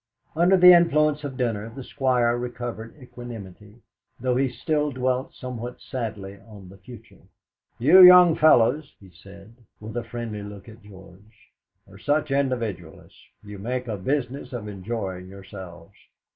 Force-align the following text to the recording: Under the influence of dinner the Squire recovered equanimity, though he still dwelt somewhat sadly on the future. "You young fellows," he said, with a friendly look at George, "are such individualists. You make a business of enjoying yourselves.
Under 0.35 0.57
the 0.57 0.73
influence 0.73 1.23
of 1.23 1.37
dinner 1.37 1.69
the 1.69 1.83
Squire 1.83 2.35
recovered 2.35 2.95
equanimity, 2.99 3.83
though 4.19 4.35
he 4.35 4.49
still 4.49 4.91
dwelt 4.91 5.35
somewhat 5.35 5.79
sadly 5.79 6.39
on 6.47 6.69
the 6.69 6.77
future. 6.79 7.21
"You 7.77 8.01
young 8.01 8.35
fellows," 8.35 8.95
he 8.99 9.11
said, 9.11 9.53
with 9.79 9.95
a 9.95 10.03
friendly 10.03 10.41
look 10.41 10.67
at 10.67 10.81
George, 10.81 11.51
"are 11.87 11.99
such 11.99 12.31
individualists. 12.31 13.19
You 13.43 13.59
make 13.59 13.87
a 13.87 13.95
business 13.95 14.53
of 14.53 14.67
enjoying 14.67 15.27
yourselves. 15.27 15.93